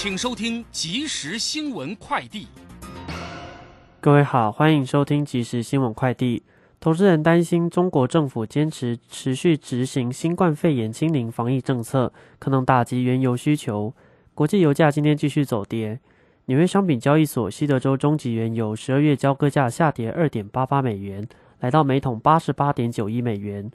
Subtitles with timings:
[0.00, 2.46] 请收听即时新闻快递。
[4.00, 6.44] 各位好，欢迎收听即时新闻快递。
[6.78, 13.92] 投资人担心中国政府坚持持续执行新冠肺炎清零防疫政策，可能打击原油需求。
[14.36, 15.98] 国际油价今天继续走跌。
[16.44, 21.26] 纽约商品交易所西德州中级原油十二月交割价下跌二点八八美元，
[21.58, 23.68] 来到每桶八十八点九一美元。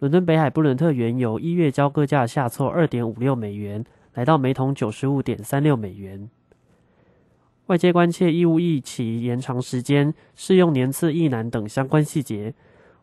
[0.00, 3.82] 伦敦北海布伦特原油一月交割价下挫二点五六美元，
[4.14, 6.28] 来到每桶九十五点三六美元。
[7.66, 12.52] 外界关切义务役期延长时间、适用年次役难等相关细节。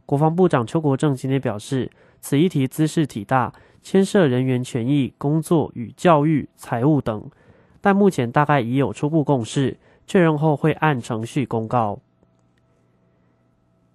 [0.06, 1.90] 国防部长邱国正今天表示，
[2.20, 7.30] 此议题姿势体大，牵涉人员权益、工作与教育、财务等。
[7.80, 12.00] 但目前大概已有初步共识，确认后会按程序公告。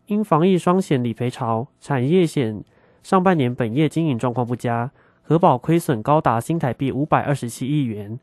[0.07, 2.65] 因防疫双险理赔潮，产业险
[3.03, 4.91] 上半年本业经营状况不佳，
[5.23, 8.19] 核保亏损高达新台币五百二十七亿元。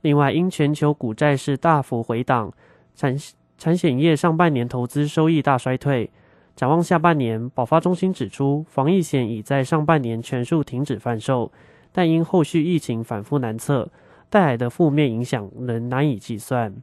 [0.00, 2.52] 另外，因全球股债市大幅回档，
[2.94, 3.16] 产
[3.58, 6.10] 产险业上半年投资收益大衰退。
[6.54, 11.52] 展望下半年，保发中心指出，防疫险已在上半年全数停止贩售，
[11.92, 13.90] 但因后续疫情反复难测。
[14.28, 16.74] 带来的负面影响仍难以计算。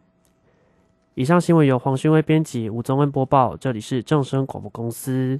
[1.15, 3.55] 以上新闻由黄勋威编辑，吴宗恩播报。
[3.57, 5.39] 这里是正声广播公司。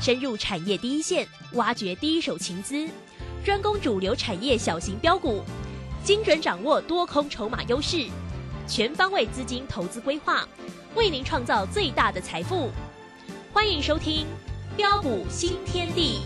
[0.00, 2.88] 深入产业第一线，挖掘第一手情资，
[3.44, 5.42] 专攻主流产业小型标股，
[6.04, 8.06] 精准掌握多空筹码优势，
[8.68, 10.46] 全方位资金投资规划，
[10.94, 12.70] 为您创造最大的财富。
[13.52, 14.26] 欢迎收听
[14.76, 16.20] 标股新天地。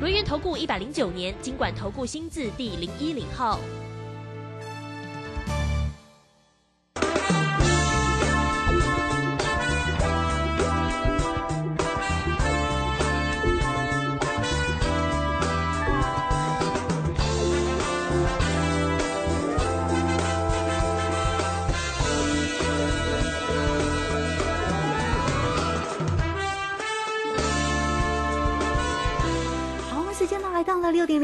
[0.00, 3.60] 轮源投顾一百零九年经管投顾新字第零一零号。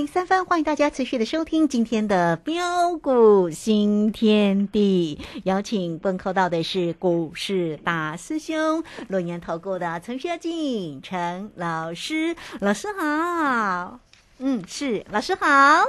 [0.07, 5.21] 三分，欢迎大家持续的收听今天的标股新天地。
[5.45, 13.99] 邀请问候到的是股市大师兄、龙年投顾的陈学进陈老师，老师好。
[14.39, 15.85] 嗯，是老师好，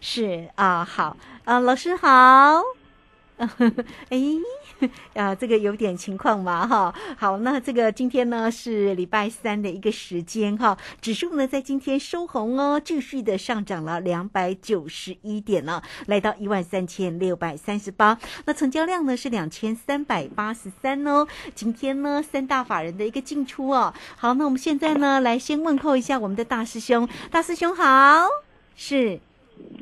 [0.00, 2.62] 是啊，好啊，老师好。
[4.10, 4.18] 哎。
[5.12, 6.94] 啊，这个有点情况嘛，哈。
[7.18, 10.74] 好，那这个今天呢是礼拜三的一个时间，哈。
[11.02, 18.18] 指数呢在今天收红哦，继续的上涨了两百九十一点呢，来到一万三千六百三十八。
[18.46, 21.26] 那成交量呢是两千三百八十三哦。
[21.54, 23.92] 今天呢三大法人的一个进出哦。
[24.16, 28.26] 好，那我们现在呢来先问候一下我们的大师兄，大师兄好，
[28.74, 29.20] 是，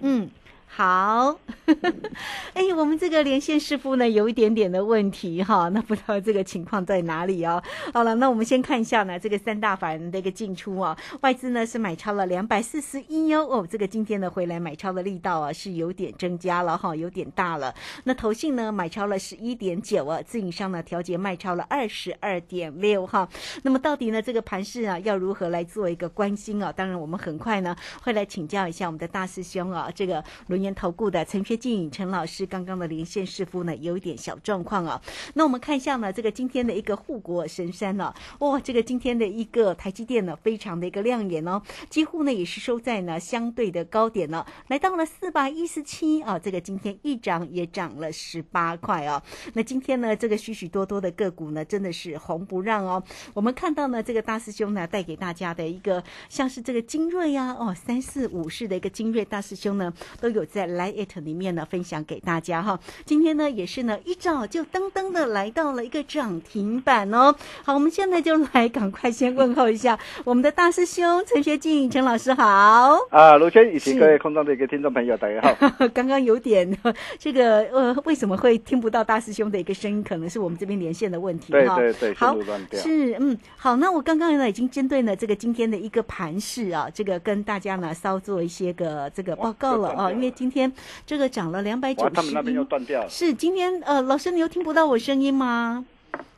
[0.02, 0.28] 嗯。
[0.70, 1.36] 好，
[2.54, 7.60] 哎，我们这个连线师傅呢有一点点的问题哈， 那不知道这个情况在哪里哦。
[7.92, 17.74] 好了，那我们先看一下呢，这个三大法人的一个进出啊，外资呢是买超了两百四十一哟，哦，这个今天呢回来买超的力道啊是有点增加了哈，有点大了。
[18.04, 23.28] 那投信呢买超了十一点九啊，自营商呢调节卖超了二十二点六哈。
[23.62, 26.70] 那么到底呢这个盘势啊要如何来做一个关心啊？
[26.70, 30.22] 当然我们很快呢会来请教一下我们的大师兄啊，这个
[30.58, 30.68] 轮研。
[30.78, 35.00] 投顾的陈学进陈老师刚刚的连线师傅呢，有一点小状况啊。
[35.34, 41.60] 那我们看一下呢，这个今天的一个护国神山呢，哇，这个今天的一个台积电呢，非常的一个亮眼哦，
[41.90, 46.38] 几乎呢也是收在呢相对的高点呢，来到了四百一十七啊。
[46.38, 49.20] 这个今天一涨也涨了十八块哦。
[49.54, 53.02] 那今天呢，这个许许多多的个股呢，真的是红不让哦。
[53.34, 60.66] 我们看到呢，这个大师兄呢带给大家的一个像是这个精锐呀，哦，三四五式的一个精锐大师兄呢，都有在。
[60.68, 61.66] 来 it 里面呢。
[61.68, 62.78] 分享给大家哈。
[63.04, 67.34] 今天呢也是呢一早就噔噔的来到了一个涨停板哦。
[67.62, 72.98] 好，我们现在就来赶快先问候一下 我们的大师兄陈学进陈老师好。
[73.10, 75.88] 啊，卢轩以及各位空中的一个听众朋友，大家好。
[75.92, 76.74] 刚刚有点
[77.18, 80.02] 这个呃，为什么会听不到大师兄的一个声音？
[80.02, 81.76] 可能是我们这边连线的问题哈。
[81.76, 82.34] 对对对，好。
[82.72, 90.72] 是，嗯，好，那我刚刚呢已经针对呢这个今天的一个盘势啊，这个跟大家呢稍做一些个这个报告了啊，因为今天
[91.04, 93.10] 这个涨了两百九，十他们那边又一，断掉了。
[93.10, 95.84] 是今天呃，老师你又听不到我声音吗？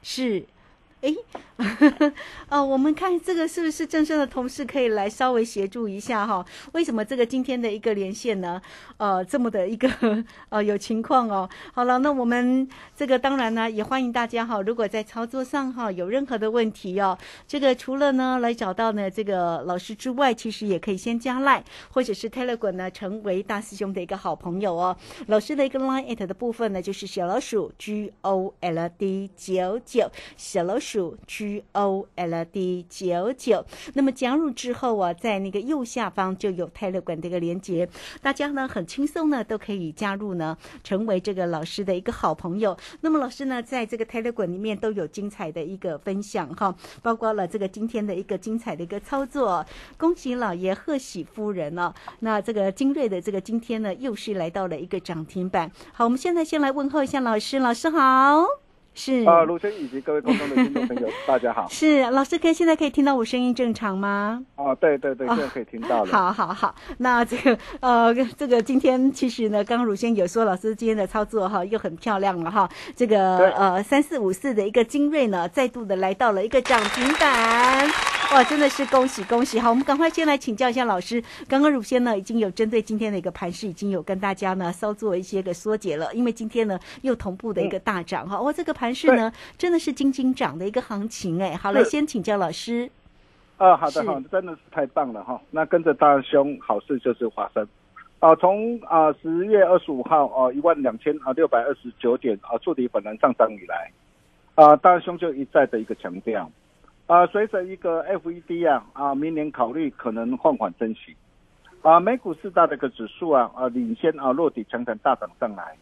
[0.02, 0.42] 是。
[1.00, 1.16] 诶，
[2.50, 6.44] 哦，我们看这个是不是正生的同事可以来稍微协助一下哈？
[6.72, 8.60] 为什么这个今天的一个连线呢？
[8.98, 9.88] 呃，这么的一个
[10.50, 11.48] 呃有情况哦。
[11.72, 17.16] 好了，那我们这个当然呢也欢迎大家哈，如果在操作上哈有任何的问题哦，
[17.46, 24.94] 这个除了呢来找到呢这个老师之外，其实也可以先加赖或者是 Telegram 呢成为大师兄的一个好朋友哦。
[25.28, 33.64] 老师的一个 Line at 的部分呢就是小老鼠 G O L D 九九，小老鼠数 G O L D 九九。
[33.94, 37.88] 那么加入之后啊，在那个右下方就有 tele 馆的一个连接，
[38.20, 42.76] 大家呢很轻松呢都可以加入呢，成为这个老师的一个好朋友。
[43.02, 49.64] 那么老师呢，在这个 tele 馆里面都有精彩的一个分享哈，包括了这个今天的一个精彩的一个操作。
[49.96, 51.94] 恭喜老爷，贺喜夫人哦。
[52.18, 55.70] 那这个精锐的这个今天呢，又是来到了一个涨停板。
[55.92, 58.59] 好，我们现在先来问候一下老师，老师好。
[58.92, 61.66] 是啊，卢生以及各位空中的听众朋友， 大家好。
[61.70, 64.44] 是老师，可以现在可以听到我声音正常吗？
[64.56, 66.06] 啊，对对对，现在可以听到了。
[66.12, 72.68] 好好好，那这个呃，这个今天其实呢，刚刚乳先有说，老师今天的操作哈又很漂亮了哈。
[72.96, 77.88] 这个呃三四五四的一个精锐呢，再度的来到了一个涨停板，
[78.32, 79.58] 哇，真的是恭喜恭喜！
[79.60, 81.22] 好，我们赶快先来请教一下老师。
[81.48, 91.54] 刚刚乳先呢已经有针对今天的一个盘势，已经有跟大家呢稍做一些个缩解了，因为今天呢又同步的一个大涨哈，哇，这个盘市呢真的是金金涨的一个行情哎。
[91.54, 92.90] 好，来是先请教老师。
[93.58, 95.38] 啊，好的是好的，真的是太棒了哈。
[95.50, 97.68] 那跟着大兄，好事就是发生。
[98.20, 103.92] 啊，从啊十月二十五号啊一万两千啊六百二十九点啊触底反弹上涨以来，
[104.54, 106.50] 啊大兄就一再的一个强调，
[107.06, 111.14] 啊随着一个 FED 啊啊明年考虑可能放缓升息，
[111.82, 115.76] 啊美股四大的一个指数啊啊领先啊落底强弹大涨上来，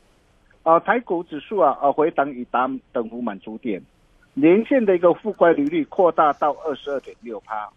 [0.68, 3.82] 啊台股指数啊啊回档已达等幅满足点。
[4.34, 7.70] 年线的一个负乖离率扩大到二十二点六趴，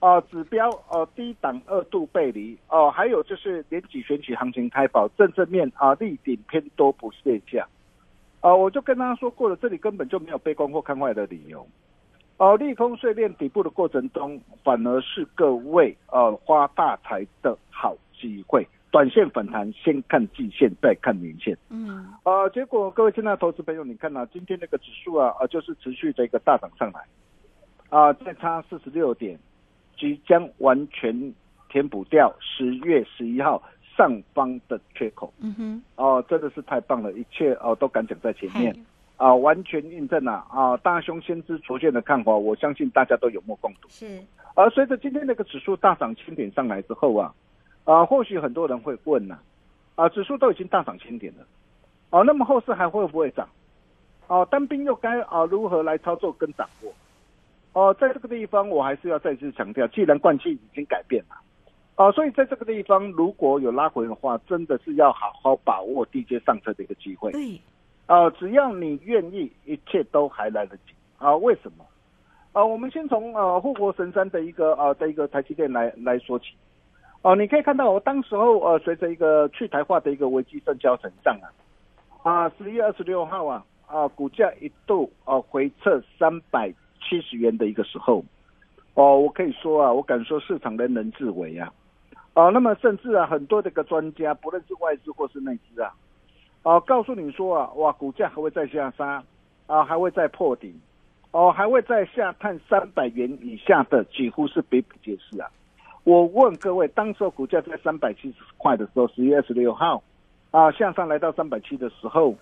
[0.00, 7.66] 哦，指标哦低档二度背离哦，还有就是年底选举行情开跑，政治面啊力顶偏多不现象，
[8.42, 11.66] 啊，我就跟他说过了，这里根本就没有悲观或看坏的理由，
[12.36, 18.68] 哦，利空碎裂底部的过程中，反而是各位呃发大财的好机会。
[18.96, 21.54] 短线反弹，先看季线，再看年线。
[21.68, 27.04] 嗯呃，结果各位亲爱的投资朋友，你看啊，今天那个指数啊，啊，就是持续的一个大涨上来，
[27.90, 29.38] 啊，再差四十六点，
[29.98, 31.34] 即将完全
[31.68, 33.62] 填补掉十月十一号
[33.98, 35.30] 上方的缺口。
[35.40, 38.74] 嗯哼，哦、真的是太棒了，一切哦、都敢讲在前面
[39.18, 43.90] 嗨啊、完全印证了啊大兄先知出现的看法，我相信大家都有目共睹。
[43.90, 44.22] 是
[44.54, 47.34] 而随着今天那个指数大涨千点上来之后啊，
[47.86, 49.38] 啊，或许很多人会问呐、
[49.94, 51.46] 啊，指数都已经大涨千点了，
[52.10, 53.48] 哦、那么后市还会不会涨？
[54.26, 56.92] 哦、单兵又该啊如何来操作跟掌握？
[57.72, 61.36] 哦、在这个地方我还是要再次强调，既然惯性已经改变了，
[61.94, 67.30] 哦、所以在这个地方如果有拉回的话，真的是要好好把握低阶上车的一个机会。
[67.30, 67.60] 对，
[68.06, 71.36] 啊，只要你愿意，一切都还来得及啊！
[71.36, 71.84] 为什么？
[72.52, 76.46] 啊，我们先从呃护国神山的一个啊的一个台积电来来说起。
[77.26, 81.50] 哦、你可以看到，我当时候呃随着一个去台化的一个危机正交成上啊，
[82.22, 88.24] 啊十一月二十六号啊啊股价一度呃回撤三百七十元的一个时候，
[88.94, 91.72] 哦，我可以说啊，我敢说市场人人自危啊。
[92.34, 95.92] 哦，那么甚至啊，很多的一个专家，不论是外资或是内资啊，
[96.62, 99.20] 哦，告诉你说啊，哇，股价还会再下杀，
[99.66, 100.72] 啊，还会再破底，
[101.32, 105.50] 哦，还会再下探三百元以下的，几乎是比比皆是啊。
[106.06, 110.00] 我问各位，当时候股价在三百七十块的时候，十月二十六号，
[110.52, 112.32] 啊，向上来到三百七的时候，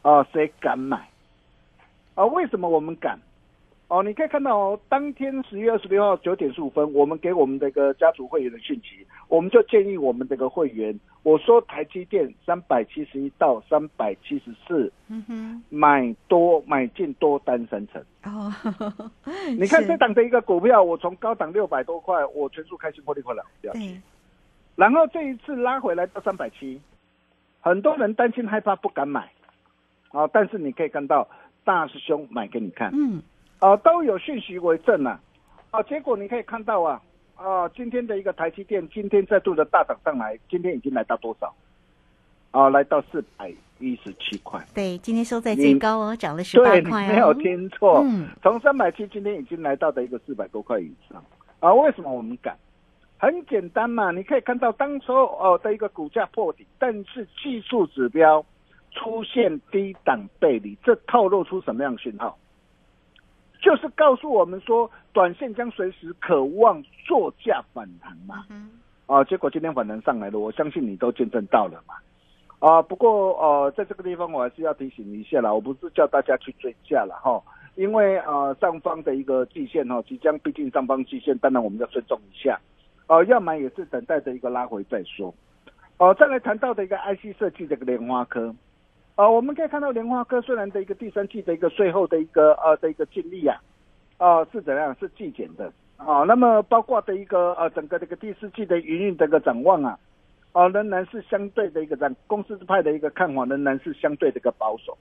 [0.00, 1.06] 啊，谁敢买？
[2.14, 3.20] 啊，为什么我们敢？
[3.88, 18.02] 哦，你可以看到哦，当天十月二十六号九点十五分，我们给我们的一个家族会员的讯息，我们就建议我们这个会员，我说台积电三百七十一到三百七十四，嗯哼，买多买进多单三成。
[18.24, 18.50] 哦，
[19.58, 19.88] 你看是。
[19.88, 24.00] 这档的一个股票，我从高档六百多块，我全数开心获利快了，不要对，
[24.76, 26.80] 然后这一次拉回来到三百七，
[27.60, 29.30] 很多人担心害怕不敢买，
[30.12, 31.28] 啊，但是你可以看到
[31.64, 33.22] 大师兄买给你看，嗯，
[33.58, 35.20] 啊，都有讯息为证啊，
[35.70, 37.02] 啊，结果你可以看到啊，
[37.40, 41.54] 啊，今天的一个台积电今天再度的大涨上来，今天已经来到多少？
[42.50, 44.62] 啊，来到四百一十七块。
[44.74, 47.08] 对，今天收在最高哦，涨了十八块哦。
[47.08, 51.24] 没有听错，嗯从三百七今天已经来到的一个四百多块以上
[51.60, 51.72] 啊。
[51.72, 52.54] 为什么我们敢？
[53.16, 58.44] 很简单嘛，你可以看到当时候哦的一个股价破底，但是技术指标
[58.90, 62.36] 出现低档背离，这透露出什么样的讯号？
[63.60, 68.46] 就是告诉我们说，短线将随时渴望作价反弹嘛。
[68.50, 68.70] 嗯
[69.06, 71.94] 啊，结果今天反弹上来了，我相信你都见证到了嘛。
[72.58, 77.42] 啊，不过呃，在这个地方我还是要提醒一下啦，我不是叫大家去追价了哈，
[77.74, 82.58] 因为呃上方的一个季线哈，即将逼近上方季线，当然我们要尊重一下。
[83.08, 85.34] 哦、要买也是等待着一个拉回再说。
[85.98, 88.54] 哦、再来谈到的一个 IC 设计的一个莲花科，
[89.20, 93.60] 啊、我们可以看到莲花科虽然的一个第三季的一个税后的一个呃的一个净利啊，
[94.16, 99.98] 啊、是怎样是季减的啊、那么包括的一个呃整个这个第四季的营运的一个展望啊，
[100.52, 104.96] 啊、仍然是相对的一个展公司派的一个看法仍然是相对的一个保守。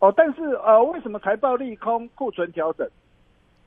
[0.00, 2.86] 哦，但是呃，为什么财报利空、库存调整、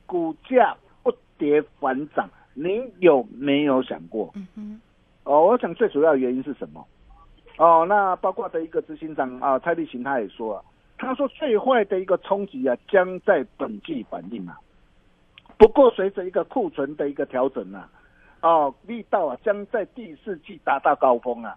[0.06, 2.30] 股价不跌反涨？
[2.54, 4.30] 您有没有想过？
[4.36, 4.80] 嗯哼，
[5.24, 6.86] 哦，我想最主要原因是什么？
[7.58, 10.64] 哦，那包括的一个执行长啊，蔡立行他也说啊，
[10.98, 14.58] 他说最坏的一个冲击啊，将在本季反映啊。
[15.58, 17.88] 不过随着一个库存的一个调整啊，
[18.40, 21.56] 哦，力道啊将在第四季达到高峰啊。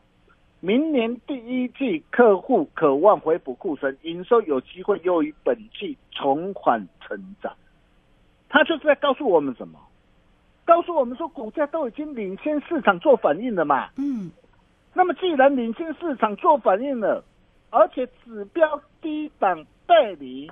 [0.59, 7.53] 明年第一季客户渴望回补库存，营收有机会优于本季重返成长。
[8.49, 9.79] 他就是在告诉我们什么？
[10.65, 13.89] 告诉我们说，股价都已经领先市场做反应了嘛。
[13.97, 14.31] 嗯，
[14.97, 17.21] 那么既然领先市场做反应了，
[17.69, 20.49] 而且指标低档背离，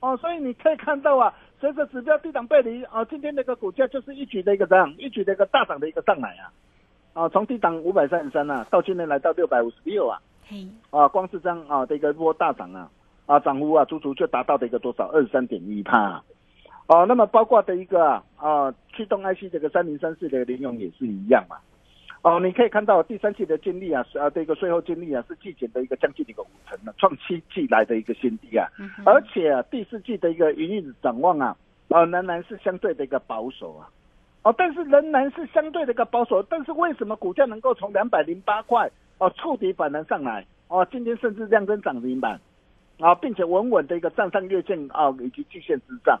[0.00, 6.52] 哦，所以你可以看到啊，随着指标低档背离啊，今天那个股价就是一举的一个这样，一举的一个大涨的一个上来啊，
[7.14, 12.90] 啊，从低档五百三十三啊，到今天来到六百五十六啊，嘿，啊，光是这样啊的一个波大涨啊，
[13.24, 16.24] 啊，涨幅啊，足足就达到的一个多少二十三点一帕啊。
[16.88, 21.56] 哦，那么包括的一个啊，啊驱动 IC 这个三零三四的联用也是一样嘛。
[22.26, 28.66] 哦，你可以看到第三季的净利啊，是啊，这个税后净利啊是季减的一个将近一个五成的，创七季来的一个新低啊。
[28.80, 31.56] 嗯而且啊，第四季的一个营运展望啊，
[31.88, 33.88] 啊仍然是相对的一个保守啊。
[34.42, 40.44] 哦，但是仍然是相对的一个保守，但是为什么股价能够从两百零八块哦触底反弹上来？
[40.66, 42.40] 哦，今天甚至量增涨停板，
[42.98, 46.18] 啊，并且稳稳的一个站上月线啊以及季线之上，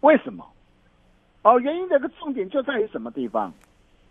[0.00, 0.44] 为什么？
[1.42, 3.50] 哦，原因的一个重点就在于什么地方？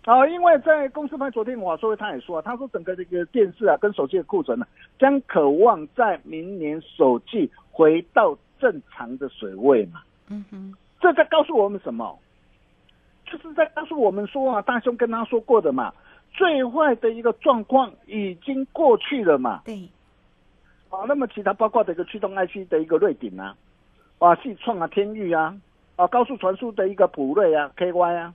[0.08, 4.66] 哦，因为在公司派昨天华硕他也说，他说整个这个电视啊跟手机的库存呢、
[4.98, 10.02] 将渴望在明年首季回到正常的水位嘛。
[10.30, 12.18] 嗯哼，这在告诉我们什么？
[13.26, 15.94] 就是在告诉我们说啊，大兄跟他说过的嘛，
[16.32, 19.62] 最坏的一个状况已经过去了嘛。
[19.66, 19.90] 对，
[20.90, 23.54] 啊，那么其他包括的一个驱动 IC 的一个瑞鼎啊，
[24.20, 25.54] 啊，系创啊，天域啊，
[25.98, 28.34] 啊，高速传输的一个普瑞啊，KY 啊，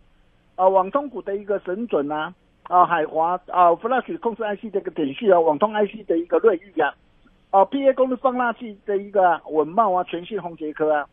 [0.56, 6.94] 啊，网通股的一个神准啊，啊，海华啊，Flash 控制 IC 的一个点序啊，网通 IC 的一个瑞昱啊，
[7.50, 11.06] 啊，PA 功率放大器的一个稳茂啊，全信宏杰科啊。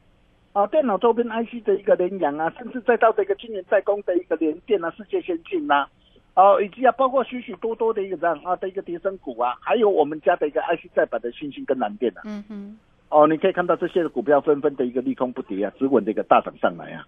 [0.51, 5.87] 啊，电脑周边 IC 的一个联阳啊，甚至再到这个今年在工的一个联电啊，世界先进呐、
[6.33, 12.77] 啊，以及啊，包括许许多多的一个这样啊的一个叠升股啊，还有我们家的一个 IC 再版的星星跟蓝电啊，嗯哼，
[13.09, 17.05] 哦，你可以看到这些的股票纷纷的一个利空不跌啊，只稳的一个大涨上来啊，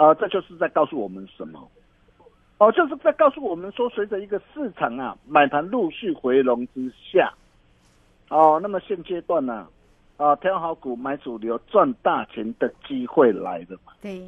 [0.00, 1.70] 啊，这就是在告诉我们什么？
[2.56, 7.30] 哦，就是在告诉我们说，随着一个市场啊买盘陆续回笼之下，
[8.30, 9.68] 哦，那么现阶段呢、
[10.16, 13.92] 啊，挑好股买主流赚大钱的机会来了嘛。
[14.00, 14.26] 对，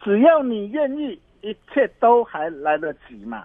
[0.00, 3.44] 只要你愿意，一切都还来得及嘛。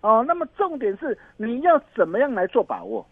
[0.00, 3.04] 哦，那么重点是你要怎么样来做把握？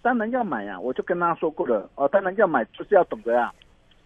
[0.00, 1.86] 当然要买啊，我就跟他说过了。
[1.96, 3.52] 哦，当然要买，就是要懂得啊，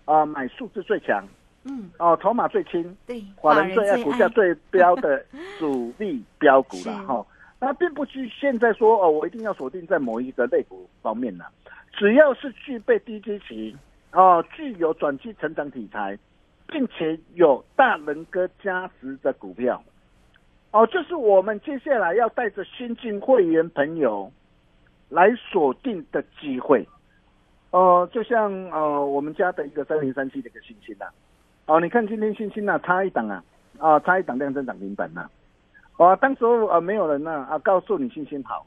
[0.05, 1.25] 啊，买数字最强，
[1.65, 5.25] 嗯，哦，筹码最轻，对，法人最爱、股价最标的
[5.59, 7.27] 主力标股 是了哈。
[7.61, 11.45] 那并不局现在说哦，我一定要锁定在某一个类股方面呢。
[11.93, 13.77] 只要是具备低基期，
[14.13, 16.19] 哦，具有短期成长题材，
[16.67, 19.81] 并且有大人哥加持的股票，
[20.73, 24.33] 哦，就是我们接下来要带着新进会员朋友
[25.09, 26.85] 来锁定的机会。
[27.71, 31.07] 呃，就像呃我们家的一个三零三七的一个星星呐、
[31.67, 33.43] 哦，你看今天信心呐、差一档啊，
[33.79, 35.29] 啊差一档量增涨停板呐、
[35.97, 38.67] 啊，当时候啊没有人呐啊告诉你信心好，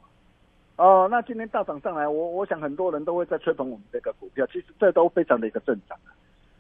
[0.78, 5.98] 哦，那今天大涨上来，我我想很多人都会在吹捧我们这个股票，其实这都非常的一个正常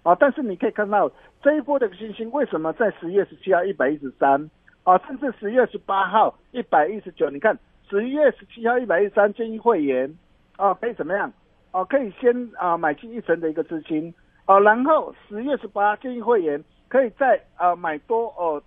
[0.04, 0.16] 啊。
[0.20, 1.10] 但是你可以看到
[1.42, 4.50] 这一波的星星为什么在十月十七号一百一十三
[4.84, 7.58] 啊，甚至十月十八号一百一十九，你看
[7.90, 10.14] 十一月十七号一百一十三建议会员
[10.58, 11.32] 啊可以怎么样
[11.72, 11.84] 啊？
[11.86, 14.14] 可以先啊买进一成的一个资金
[14.46, 18.62] 哦，然后十月十八建议会员可以再啊买多哦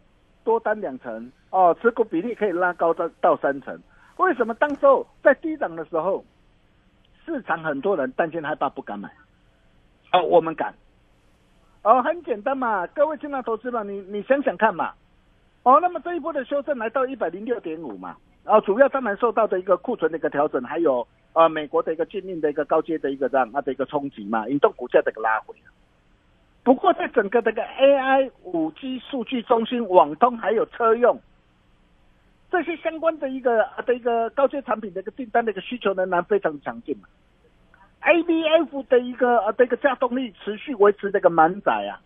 [0.44, 3.80] 多单两成哦，持股比例可以拉高到到三成。
[4.16, 6.24] 为什么当时候在低档的时候，
[7.24, 9.08] 市场很多人担心害怕不敢买，
[10.12, 10.74] 哦，我们敢，
[11.82, 14.92] 哦，很简单嘛，各位进来投资嘛，你你想想看嘛，
[15.62, 21.06] 哦，那么这一波的修正来到一百零六点五嘛，啊，主要当然受到的一个库存的一个调整，还有
[21.38, 25.54] 呃美国的一个禁令的一个高阶的一个这样它的一个冲击嘛，引动股价的一个拉回。
[26.64, 31.20] 不过在整个这个 AI、五 G、数据中心、网通还有车用。
[32.50, 37.06] 这些相关的一个的一个高阶产品的一个订单的一个需求仍然非常强劲嘛
[38.00, 42.00] ，A B F 的一个呃的一个加动力持续维持这个满载啊，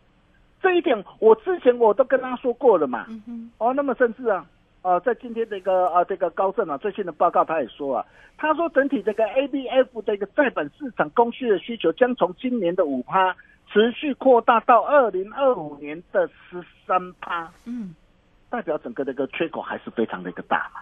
[0.60, 3.06] 这一点我之前我都跟他说过了嘛，
[3.58, 4.44] 哦，那么甚至啊，
[4.82, 13.34] 呃，在今天的一个呃这个高盛啊最新的报告他也说啊，他说整体这个 A B F 的一个在本市场供需的需求将从今年的五趴
[13.72, 17.94] 持续扩大到二零二五年的十三趴，嗯。
[18.50, 20.80] 代表整个这个缺口还是非常的一个大嘛，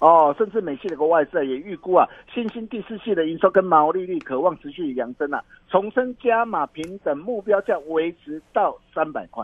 [0.00, 9.42] 哦，甚至美系的一个外资也预估啊，新兴第四季的营收跟毛利率渴望持续扬升啊，重申加码平等目标价维持到三百块，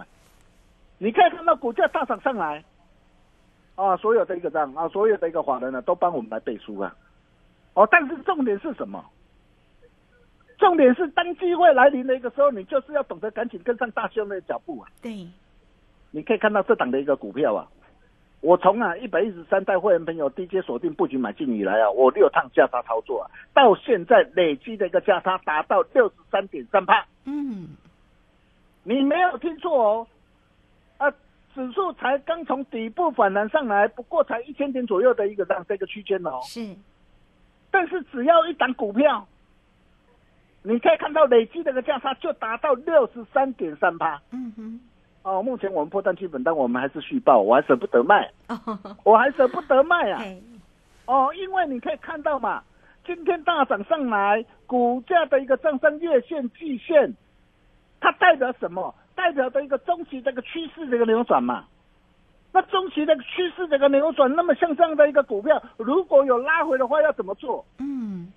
[0.99, 2.63] 你可以看到股价大涨上来，
[3.75, 6.95] 啊，所有的一个账啊，所有的一个法人呢都帮我们来背书啊，
[7.75, 9.04] 哦，但是重点是什么？
[10.57, 15.26] 重点是当机会来临的一个时候，你就是要懂得赶紧跟上大兄的脚步啊，对。
[16.12, 17.66] 你可以看到这档的一个股票啊，
[18.40, 27.04] 我从啊一百一十三代会员朋友低阶锁定布局买进以来啊，我六趟价差操作啊，到现在累积的一个价差达到六十三点三帕。
[27.25, 27.71] 嗯，
[28.84, 30.14] 你没有听错哦，啊，
[31.54, 36.40] 指数才刚从底部反弹上来，不过才一千点左右的一个这样这个区间哦。
[36.43, 36.75] 是，
[37.71, 39.26] 但是只要一档股票，
[40.62, 44.21] 你可以看到累积的个价差就达到六十三点三八。
[44.30, 44.80] 嗯哼。
[45.23, 48.30] 哦，目前我们破单基本单，我们还是续报，我还舍不得卖，
[49.04, 50.23] 我还舍不得卖啊！
[51.06, 52.62] 哦，因为你可以看到嘛，
[53.06, 57.14] 今天大涨上来，股价的一个上升月线、季线，
[58.00, 58.95] 它代表什么？
[59.15, 61.65] 代表的一个中期这个趋势这个扭转嘛。
[62.53, 67.65] 那中期这个趋势这个扭转，那么像这样的一个股票，如果有拉回的话，要怎么做？
[67.79, 68.33] 嗯，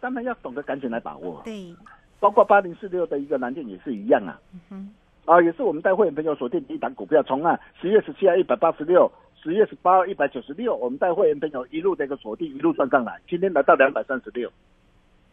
[0.00, 1.42] 当然要懂得赶紧来把握。
[1.44, 1.74] 对，
[2.18, 4.40] 包括八零四六的一个蓝电也是一样啊。
[4.70, 4.94] 嗯
[5.26, 9.12] 啊，也是我们带会员朋友锁定第一档股票，从啊十月十七号一百八十六，
[9.42, 14.50] 十月十八号一百九十六，我们带会员朋友一路的一个锁定，一路赚上来，今天来到两百三十六，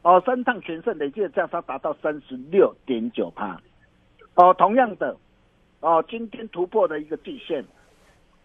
[0.01, 3.61] 哦，三趟全胜，累计的价差达到三十六点九帕，
[4.35, 5.15] 哦，同样的，
[5.79, 7.63] 哦，今天突破的一个季线，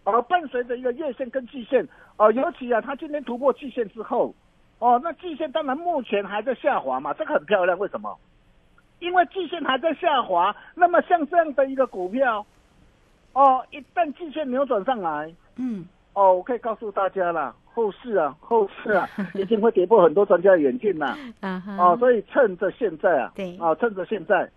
[0.05, 4.33] 哦，伴随着一个月线跟季线，哦，尤其啊，它今天突破季线之后，
[4.79, 8.17] 哦，那季线当然目前还在下滑嘛，这个很漂亮，为什么？
[8.99, 12.45] 因为季线还在下滑，那么像这样的一个股票，
[13.33, 24.47] 哦，一旦季线扭转上来，嗯，哦，我可以告诉大家了，后市啊，后市啊，一定会跌破很多专家的眼镜呐， 啊，哦，所以趁着现在啊，对，啊，趁着现在，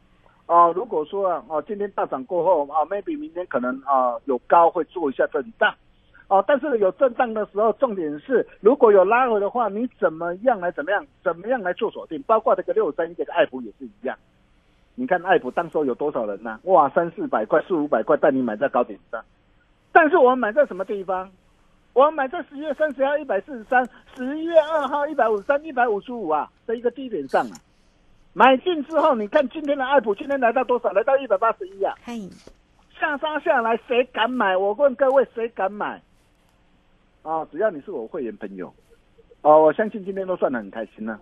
[0.47, 5.75] 哦，如果说啊，哦，今天大涨过后啊，maybe 明天可能啊有高会做一下震荡，
[6.29, 14.17] 哦，但是有震荡的时候，重点是如果有拉回的话，你怎么样来怎么样，怎么样来做锁定，包括这个六三这个爱普也是一样。
[14.95, 16.61] 你看爱普当时有多少人呢？
[16.65, 19.25] 哇，三四百块、四五百块带你买在高点上，
[19.93, 21.31] 但是我们买在什么地方？
[21.95, 27.57] 我们买在十月三十号一百四十三，十一月二号一百五十三、一百五十五啊的一个低点上啊。
[28.37, 30.91] 买进之后，你看今天的爱普今天来到多少？
[30.91, 31.95] 来到一百八十一啊。
[32.05, 32.29] 嘿，
[32.99, 34.57] 下杀下来谁敢买？
[34.57, 36.03] 我问各位谁敢买？
[37.23, 38.75] 啊，只要你是我会员朋友，
[39.43, 41.21] 哦，我相信今天都算得很开心了。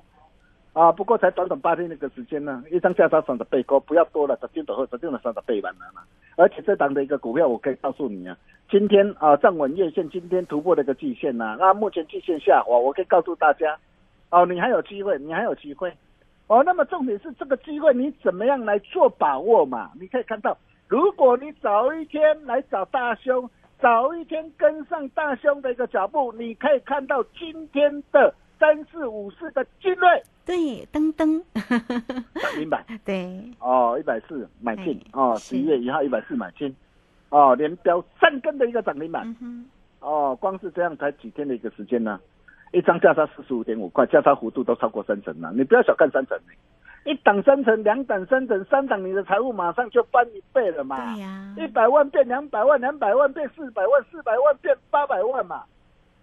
[0.73, 6.01] 啊，不过才短短八天那个时间呢，一张价差上的倍高，不要多了，十天左后十天的上的倍完了嘛。
[6.37, 8.35] 而且这档的一个股票，我可以告诉你啊，
[8.71, 11.59] 今天啊站稳月线，今天突破了一个季线呐。
[11.61, 13.79] 那目前季线下滑，我可以告诉大家，
[14.31, 15.93] 哦，你还有机会，你还有机会。
[16.53, 19.91] 哦，那么重点是这个机会你怎么样来做把握嘛？
[19.99, 20.55] 你可以看到，
[20.87, 23.49] 如果你早一天来找大兄，
[23.81, 30.23] 早一天跟上大兄的一个脚步，你可以看到今天的三四五四的精锐。
[30.45, 36.77] 对，噔噔，涨停板，对，哦，一百四买进，哦，十一月一号一百四买进，
[37.31, 39.35] 哦，连标三根的一个涨停板，
[40.01, 42.21] 哦，光是这样才几天的一个时间呢？
[42.73, 45.53] 一张价差四十五点五块，价差幅度都超过三成了。
[45.55, 46.53] 你不要小看三成呢、
[47.05, 51.15] 一档三成，两档三成，三档你的财务马上就翻一倍了嘛。
[51.15, 55.65] 对呀，一百万变两百万，两百万变四百万，四百万变八百万嘛。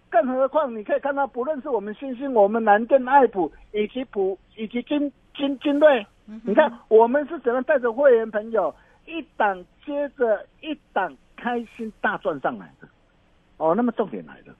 [0.09, 6.03] 更何况你可以看到，不论是我们新兴、我们南电、爱普以及普以及金金金瑞，
[6.43, 8.73] 你看我们是怎么带着会员朋友
[9.05, 12.87] 一档接着一档开心大赚上来的。
[13.57, 14.55] 哦，那么重点来了，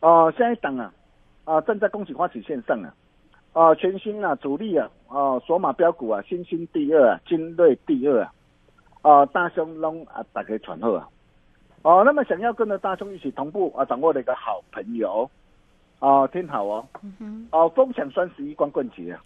[0.00, 0.92] 哦，下一档啊，
[1.46, 2.92] 啊正在恭喜花旗线上啊，
[3.54, 8.32] 啊全新啊主力啊，哦索马标股啊，新兴第二啊，金瑞第二啊，
[9.02, 11.08] 啊大兄龙啊打开传后啊，
[11.82, 15.30] 哦，那么想要跟着大兄一起同步啊掌握的一个好朋友，
[16.00, 16.84] 哦听好哦，
[17.20, 19.16] 嗯哦疯抢双十一光棍节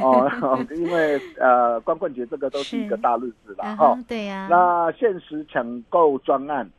[0.00, 0.30] 哦，
[0.70, 4.04] 因为呃光棍节这个都是一个大日子啦啊哈、哈。
[4.06, 6.70] 对呀，那限时抢购专案，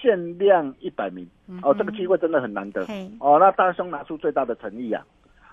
[0.00, 1.28] 限量一百名。
[1.62, 2.86] 哦，这个机会真的很难得。
[3.20, 3.38] 哦。
[3.38, 5.04] 那大兄拿出最大的诚意啊，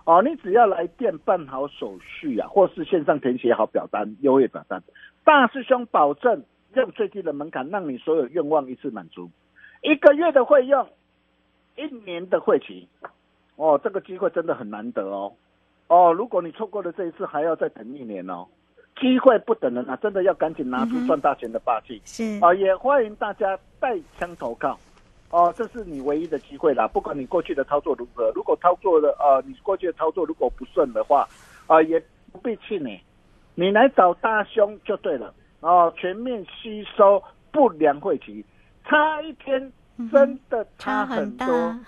[0.04, 4.84] 哦，你只要来店办好手续啊，或是线上填写好表单、优惠表单，
[5.24, 9.30] 大师兄保证用最低的门槛，让你所有愿望一次满足，
[9.82, 10.88] 一个月的会用，
[11.76, 12.88] 一年的会期，
[13.56, 15.34] 哦，这个机会真的很难得哦。
[15.88, 18.48] 哦，如果你错过了这一次，还要再等一年哦。
[19.00, 22.02] 机会不等人啊，真的要赶紧拿出赚大钱的霸气。
[22.06, 24.78] 是啊，也欢迎大家带枪投靠。
[25.32, 26.88] 哦，这是你唯一的机会啦！
[26.88, 31.28] 不管你过去的操作如何，如果操作的呃，你过去的操作如果不顺的话，
[31.68, 33.02] 啊、也不必气馁，
[33.56, 35.34] 你来找大兄就对了。
[35.60, 38.46] 哦，全面吸收不良晦气，
[38.86, 39.74] 差一天
[40.12, 41.46] 真的差很多。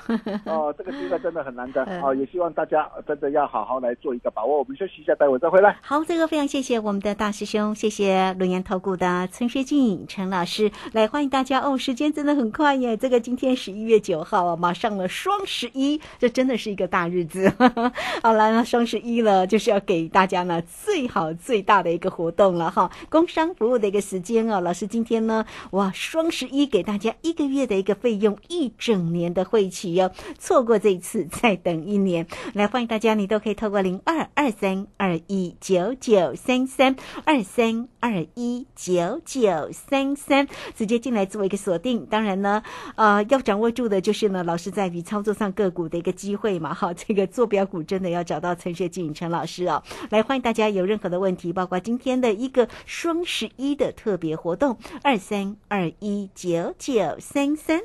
[0.46, 4.60] 哦，这个机会真的很难得嗯哦，也希望大家呃真的要好好来做一个把握。
[4.60, 5.78] 我们休息一下，待会再回来。
[5.82, 11.78] 好，这个非常谢谢我们的大师兄，谢谢轮研投顾的陈学进陈老师，来欢迎大家哦。
[11.78, 17.52] 时间真的很快耶，这个今天十一月九号啊，马上了双十一，这真的是一个大日子。
[18.24, 24.62] 好了，那双十一了，就是要给大家呢最好最大的一个活动了哈，工商服务的一个时间哦。
[24.62, 32.26] 老师今天呢，哇，双十一给大家一个月的一个费用，一整年的会期哦，错过这一次再等一年。
[32.54, 42.06] 来欢迎大家，你都可以透过零二二三二一九九三三二三二一九九三三直接进来做一个锁定。
[42.06, 42.64] 当然呢，
[42.96, 49.84] 呃，要掌握住的就是呢，老师在于操作上个股的一个机会嘛，哈， 这个坐标股真的要找到陈学进陈老师哦。
[50.10, 57.82] 来欢迎大家有任何的问题，包括今天的一个双十一的特别活动，二三二一九九三三，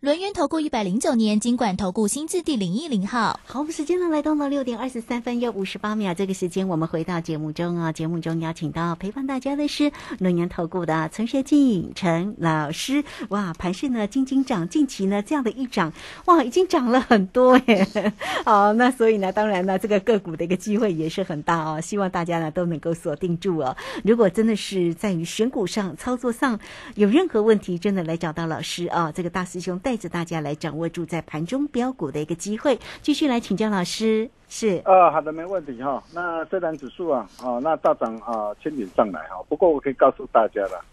[0.00, 3.38] 轮源投顾一百零九年经管投顾新字第零一零号。
[3.44, 13.04] 好，我们时间呢来到了六点二十三分又五十八秒，这个时间我们回到节目中啊，节目中邀请到陪伴大家的是龙年投顾的陈学进陈老师。
[13.28, 15.92] 哇，盘势呢金金涨，近期呢这样的一涨，
[16.24, 17.86] 哇，已经涨了很多耶。
[18.46, 23.76] 好，那所以呢，当然呢，这个个股的一个机会也是很大哦，希望大家呢都能够锁定住哦。
[24.02, 26.58] 如果真的是在于选股上、操作上
[26.94, 32.78] 有任何问题，真的来找到老师啊，这个大师兄带着大家来掌握住在盘中标股的一个机会。
[33.02, 36.02] 继续来请教老师，是呃，好的，没问题哈。
[36.14, 40.84] 那虽然指数啊，啊，那大涨啊，千点上来哈，不过我可以告诉大家了，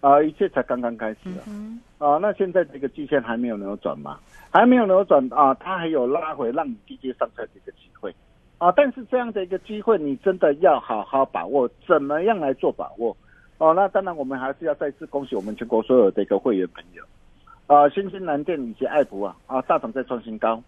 [0.00, 1.44] 啊，一切才刚刚开始啊。
[1.46, 4.18] 嗯啊，那现在这个季线还没有扭转嘛？
[4.50, 8.14] 还没有扭转啊，它还有拉回让你低阶上车的一个机会
[8.58, 8.72] 啊。
[8.76, 11.68] 但是这样的一个机会，你真的要好好把握。
[11.86, 13.16] 怎么样来做把握？
[13.58, 17.02] 哦、那当然，我们还是要再次恭喜我们全国所有的一个会员朋友。
[17.66, 20.62] 啊，新兴南电以及爱普啊，啊，大涨再创新高。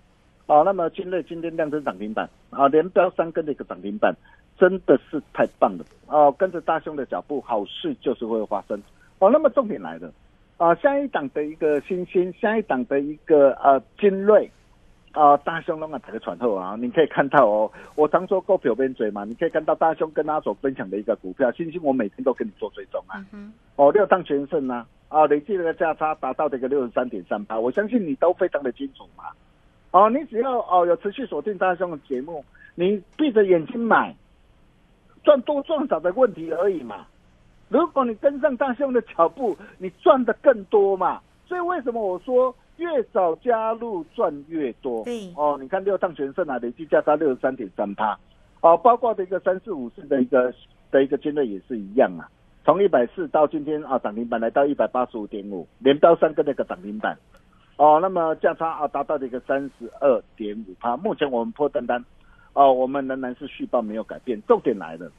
[0.47, 4.17] 啊，那么金瑞今天亮灯涨停板啊，连标三根的一个涨停板，
[4.57, 6.31] 真的是太棒了啊！
[6.33, 8.83] 跟着大兄的脚步，好事就是会发生
[9.19, 9.29] 哦。
[9.31, 10.11] 那么重点来了
[10.57, 14.51] 啊，下一档的一个新星，下一档的一个呃金瑞
[15.13, 23.23] 啊，大兄龙啊，打个传后啊，你可以看到哦，我常说够表边嘴嘛，你可以看到大兄跟他所分享的一个股票，星星我每天都跟你做追踪啊，
[23.77, 29.25] 哦，六档全胜啊，啊，累计那个价差达到这个六十三点三八，我相信你都非常的清楚嘛。
[29.91, 32.45] 哦，你只要哦有持续锁定大兄的节目，
[32.75, 34.15] 你闭着眼睛买。
[35.25, 37.05] 赚多赚少的问题而已嘛。
[37.69, 41.21] 如果你跟上大兄的脚步，你赚的更多嘛。
[41.47, 45.05] 所以为什么我说越早加入赚越多？
[45.05, 48.19] 对哦，你看六趟全胜啊，累计价差六十三点三八。
[48.63, 50.55] 哦，包括的一个三四五四的一个
[50.91, 52.31] 的一个金锐也是一样啊。
[52.69, 57.17] 从一百四到今天啊，涨停板来到一百八十五点五，连标三个那个涨停板。
[57.79, 60.95] 哦，那么价差啊达到了一个三十二点五趴。
[60.95, 62.05] 目前我们破单单。
[62.53, 64.39] 哦，我们仍然是续报没有改变。
[64.43, 65.11] 重点来了，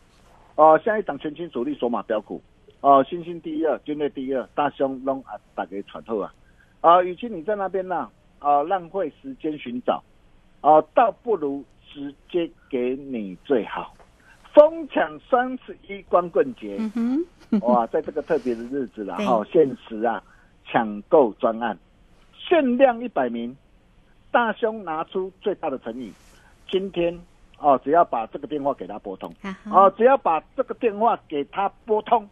[0.58, 2.40] 哦，下一档全新主力索马标股，
[2.82, 6.32] 哦，星星第一二，军队第一二，大兄龙啊，打给传后啊，
[6.82, 8.08] 啊，与其你在那边呢，
[8.38, 10.04] 啊，浪费时间寻找，
[10.62, 13.96] 啊，倒不如直接给你最好。
[14.54, 16.78] 疯抢双十一光棍节，
[17.62, 20.24] 哇，在这个特别的日子了，哈，限时啊，
[20.66, 21.78] 抢购专案，
[22.38, 23.56] 限量一百名，
[24.32, 26.12] 大兄拿出最大的诚意，
[26.70, 27.20] 今天。
[27.62, 29.36] 哦，只要把这个电话给他拨通，
[29.70, 32.26] 哦，只要把这个电话给他拨通，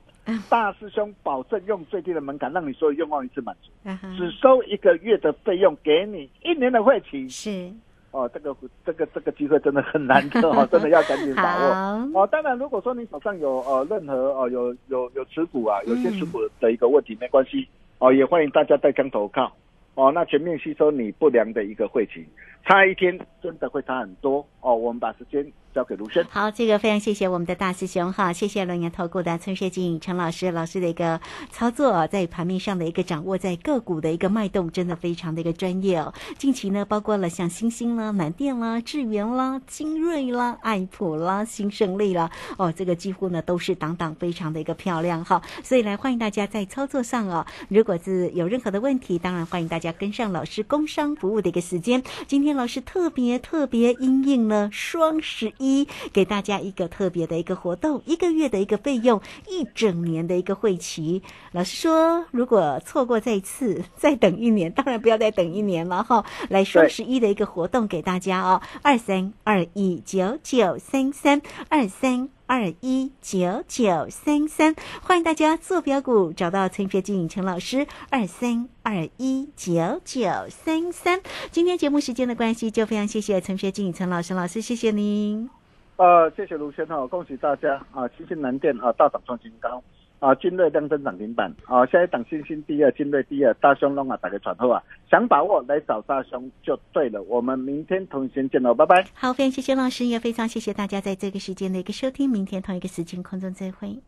[0.48, 3.70] 大师兄保证用最低的门槛，让你所有愿望一次满足，
[4.16, 7.28] 只收一个月的费用，给你一年的会期。
[7.28, 7.70] 是，
[8.12, 12.22] 哦，这个这个这个机会真的很难得哦， 真的要赶紧把握。
[12.22, 17.68] 哦，当然，如果说你手上有呃任何哦有有有持股啊，有些持股的一个问题，没关系，
[18.00, 19.52] 哦，也欢迎大家带枪投靠。
[19.96, 22.24] 哦，那全面吸收你不良的一个汇情，
[22.68, 24.76] 差一天真的会差很多哦。
[24.76, 25.52] 我们把时间。
[25.78, 26.26] 交给卢生。
[26.32, 36.12] 好，这个非常谢谢我们的大师兄哈，谢谢龙岩投顾的陈学景陈老师老师的一个操作，在盘面上的一个掌握，在个股的一个脉动，真的非常的一个专业哦。
[36.36, 45.40] 近期呢，包括了像星星啦、南电啦、智源啦、精锐啦、爱普啦、新胜利啦，哦，这个几乎呢都是档档非常的一个漂亮哈。
[45.64, 52.02] 所以来欢迎大家在操作上哦，如果是有任何的问题，当然欢迎大家跟上老师工商服务的一个时间。
[52.26, 55.88] 今天老师特别特别应应了双十一。
[56.12, 61.22] 给大家一个特别的一个活动，一个月的一个费用，一整年的一个会期。
[61.52, 66.26] 老师说，如果错过这一次， 再等一年，当然不要再等一年了哈。
[66.50, 72.37] 来双十一的一个活动给大家哦，二三二一九九三三二三。
[72.48, 81.20] 二一九九三三，欢迎大家坐标股找到陈学静陈老师，二三二一九九三三。
[81.52, 85.50] 今天节目时间的关系，就非常谢谢陈学静陈老师老师，谢谢您。
[85.98, 88.08] 呃，谢谢卢先生，恭喜大家啊！
[88.18, 89.84] 新兴南电啊，大涨创新高。
[90.20, 91.86] 啊，金瑞量增涨停板啊！
[91.86, 94.82] 下一档星星第二，金瑞第二，大兄龙啊，打个传呼啊！
[95.10, 97.22] 想把握来找大兄就对了。
[97.24, 99.06] 我们明天同一时间见喽，拜拜。
[99.14, 102.28] 好，非常谢谢老师，也非常谢谢大家在这个时间的一个收听。
[102.30, 104.00] 明天同一个时间空中再会。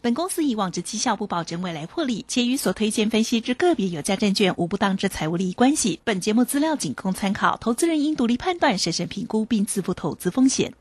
[0.00, 5.98] 本公司以往之绩效不保证未来获利，且与所推荐分析之个别有价证券无不当之财务利益关系。
[6.04, 10.72] 本节目资料仅供参考，投资人应独立判断、审慎评估并自负投资风险。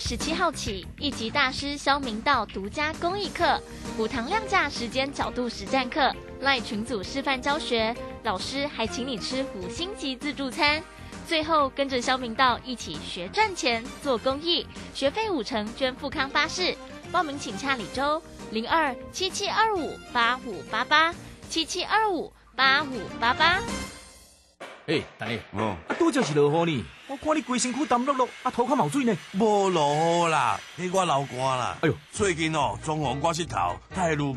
[0.00, 3.60] 十七号起，一级大师肖明道独家公益课，
[3.98, 10.82] 五堂量价时间角度实战课，赖群组示范教学，老师还请你吃五星级自助餐。
[11.26, 16.74] 最后跟着肖明道一起学赚钱、做公益，学费五成捐富康巴士。
[17.10, 21.14] 报名请洽李周零二七七二五八五八八
[21.48, 23.58] 七七二五八五八八。
[24.86, 26.84] 哎，大爷，哦，啊，拄就是落雨呢。
[27.10, 29.16] 我看你规身躯湿漉漉，啊，头壳冒水呢。
[29.32, 31.78] 无落雨啦，你我流汗啦。
[31.80, 34.26] 哎呦，最近哦，中午我膝头太路。